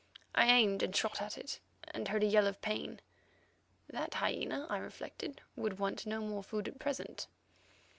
[0.33, 3.01] I aimed and shot at it, and heard a yell of pain.
[3.87, 7.27] That hyena, I reflected, would want no more food at present.